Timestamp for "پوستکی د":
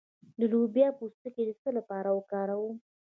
0.97-1.51